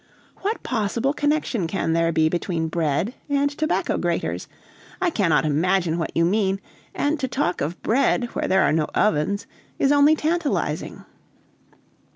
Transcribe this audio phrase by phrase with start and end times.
[0.37, 4.47] "What possible connection can there be between bread and tobacco graters?
[4.99, 6.59] I cannot imagine what you mean,
[6.95, 9.45] and to talk of bread where there are no ovens
[9.77, 11.05] is only tantalizing."